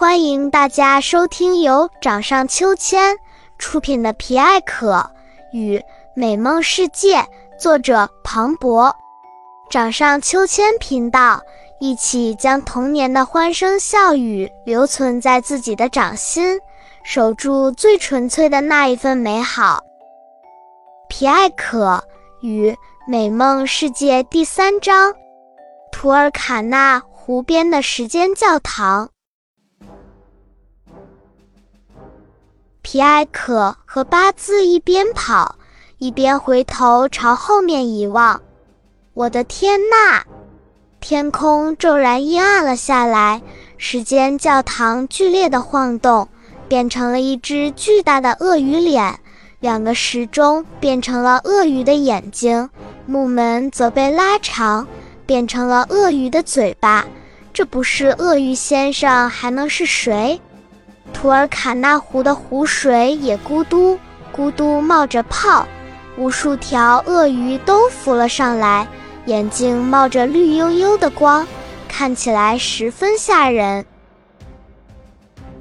[0.00, 3.18] 欢迎大家收听由掌上秋千
[3.58, 5.10] 出品的《皮艾可
[5.52, 5.78] 与
[6.14, 7.18] 美梦世界》，
[7.58, 8.96] 作者庞博。
[9.68, 11.42] 掌上秋千频道，
[11.80, 16.58] 一起将童年的欢声笑语留存在自己的掌心，
[17.04, 19.80] 守住最纯粹的那一份美好。
[21.08, 22.02] 《皮艾可
[22.40, 22.74] 与
[23.06, 25.14] 美梦世界》第三章：
[25.92, 29.10] 图尔卡纳湖边的时间教堂。
[32.92, 35.54] 皮埃可和八字一边跑，
[35.98, 38.42] 一边回头朝后面一望。
[39.14, 40.24] 我的天呐！
[40.98, 43.42] 天空骤然阴暗了下来，
[43.78, 46.26] 时间教堂剧烈的晃动，
[46.66, 49.20] 变成了一只巨大的鳄鱼脸，
[49.60, 52.68] 两个时钟变成了鳄鱼的眼睛，
[53.06, 54.88] 木门则被拉长，
[55.24, 57.06] 变成了鳄鱼的嘴巴。
[57.52, 60.40] 这不是鳄鱼先生，还能是谁？
[61.12, 63.98] 图尔卡纳湖的湖水也咕嘟
[64.34, 65.66] 咕嘟冒着泡，
[66.16, 68.88] 无数条鳄鱼都浮了上来，
[69.26, 71.46] 眼睛冒着绿油油的光，
[71.88, 73.84] 看起来十分吓人。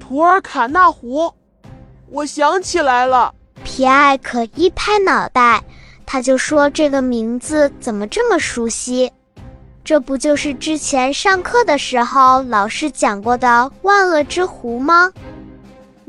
[0.00, 1.32] 图尔卡纳湖，
[2.10, 3.32] 我想起来了。
[3.62, 5.62] 皮埃可一拍脑袋，
[6.04, 9.10] 他就说：“这个名字怎么这么熟悉？
[9.84, 15.12] 这不就是之前上课的时候老师讲过的万恶之湖吗？”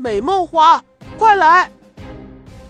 [0.06, 0.80] 美梦花，
[1.18, 1.68] 快来！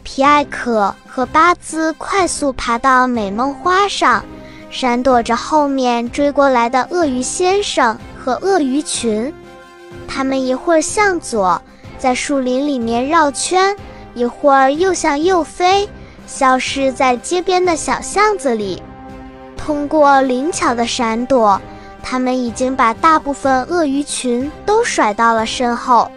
[0.02, 4.24] 皮艾可和巴兹快速爬到美梦花上，
[4.70, 9.30] 闪躲着后面追过来的鳄鱼先生和鳄鱼群。
[10.08, 11.60] 他们一会儿向左，
[11.98, 13.76] 在树林里面绕圈；
[14.14, 15.86] 一会儿又向右飞，
[16.26, 18.82] 消失在街边的小巷子里。
[19.58, 21.60] 通过灵巧的闪躲，
[22.02, 26.10] 他们已经把大部分鳄鱼群都甩到了身后。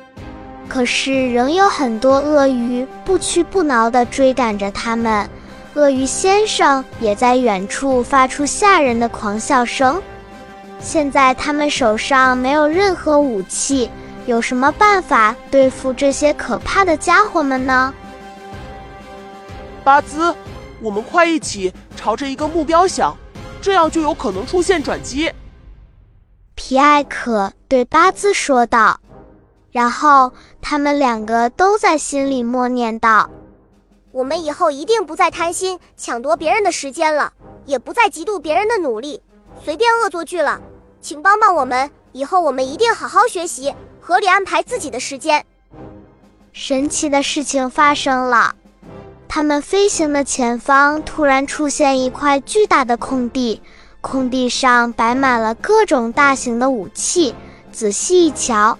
[0.69, 5.27] 可是，仍有很多鳄鱼不屈不挠地追赶着他们。
[5.73, 10.01] 鳄鱼先生也在远处发出吓人的狂笑声。
[10.79, 13.89] 现在他们手上没有任何武器，
[14.27, 17.93] 有什么办法对付这些可怕的家伙们呢？
[19.83, 20.33] 巴兹，
[20.81, 23.17] 我们快一起朝着一个目标想，
[23.59, 25.31] 这样就有可能出现转机。
[26.53, 28.99] 皮埃可对巴兹说道。
[29.71, 33.29] 然后他们两个都在心里默念道
[34.11, 37.33] ：“我们以后一定不再贪心抢夺别人的时间了，
[37.65, 39.21] 也不再嫉妒别人的努力，
[39.63, 40.59] 随便恶作剧了。
[41.01, 45.45] 请帮帮我们，以后我们一定好好学习，合理安排自己的时间。”
[46.51, 48.55] 神奇的事情发生了，
[49.27, 53.61] 他们飞行的前方突然出现一块巨大的空地，
[54.01, 57.35] 空地上摆满了各种大型的武器。
[57.71, 58.79] 仔细一瞧。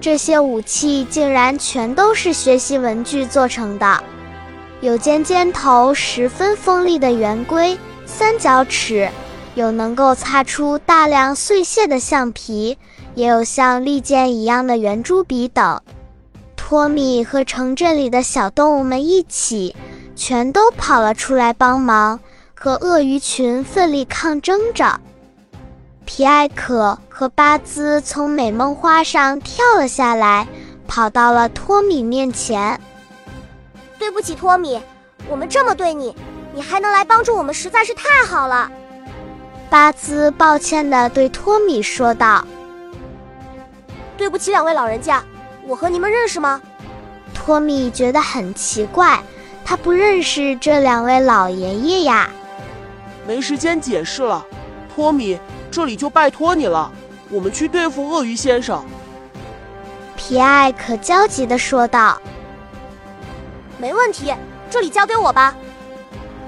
[0.00, 4.04] 这些武器竟然全都是学习文具做成的，
[4.80, 9.08] 有尖尖头、十分锋利的圆规、三角尺，
[9.54, 12.78] 有能够擦出大量碎屑的橡皮，
[13.14, 15.80] 也有像利剑一样的圆珠笔等。
[16.56, 19.74] 托米和城镇里的小动物们一起，
[20.14, 22.20] 全都跑了出来帮忙，
[22.54, 25.00] 和鳄鱼群奋力抗争着。
[26.06, 30.46] 皮埃可和巴兹从美梦花上跳了下来，
[30.86, 32.80] 跑到了托米面前。
[33.98, 34.80] 对不起，托米，
[35.28, 36.16] 我们这么对你，
[36.54, 38.70] 你还能来帮助我们，实在是太好了。
[39.68, 42.46] 巴兹抱歉地对托米说道
[44.16, 45.22] ：“对不起，两位老人家，
[45.66, 46.62] 我和你们认识吗？”
[47.34, 49.20] 托米觉得很奇怪，
[49.64, 52.30] 他不认识这两位老爷爷呀。
[53.26, 54.46] 没时间解释了，
[54.94, 55.38] 托米。
[55.76, 56.90] 这里就拜托你了，
[57.28, 58.82] 我们去对付鳄鱼先生。”
[60.16, 62.18] 皮埃可焦急地说道。
[63.76, 64.32] “没问题，
[64.70, 65.54] 这里交给我吧。”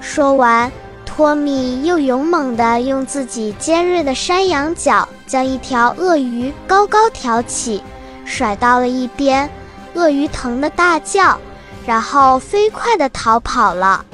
[0.00, 0.72] 说完，
[1.05, 7.83] 托米又勇猛地用自己尖锐的山羊角将一条鳄鱼高高挑起，
[8.25, 9.50] 甩到了一边。
[9.93, 11.38] 鳄鱼疼得大叫，
[11.85, 14.06] 然后飞快地逃跑了。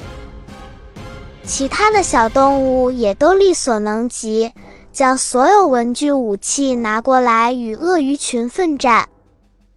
[1.45, 4.51] 其他的小动物也都力所能及。
[4.95, 9.09] 将所有文具武器拿过来与鳄鱼群奋战，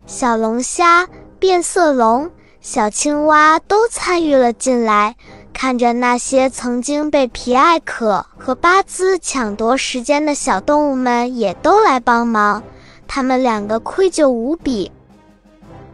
[0.06, 1.08] 小龙虾、
[1.40, 2.30] 变色龙、
[2.60, 5.16] 小青蛙都参与了进来。
[5.52, 12.62] 看着那些曾经被皮艾可和巴兹抢夺时间的小动物们，也都来帮忙。
[13.08, 14.92] 他们两个愧疚无比。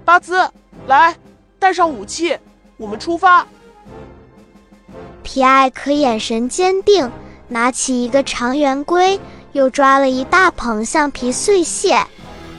[0.05, 0.47] 巴兹，
[0.87, 1.17] 来，
[1.59, 2.37] 带上武器，
[2.77, 3.47] 我们出发。
[5.23, 7.11] 皮艾可眼神坚定。
[7.49, 9.20] 拿起一个长圆规，
[9.52, 12.05] 又抓了一大捧橡皮碎屑，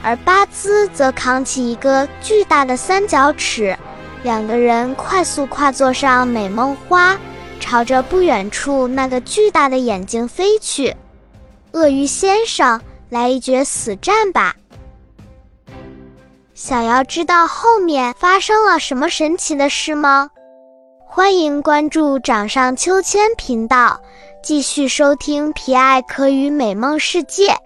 [0.04, 3.78] 而巴兹则扛起一个巨大的三角尺。
[4.24, 7.18] 两个人快速跨坐上美梦花，
[7.60, 10.96] 朝着不远处那个巨大的眼睛飞去。
[11.74, 14.56] 鳄鱼先生，来一决死战吧！
[16.54, 20.30] 想要知道后面发生了什么神奇的事吗？
[21.06, 24.02] 欢迎关注掌上秋千频道，
[24.46, 27.65] 继续收听皮艾可与美梦世界。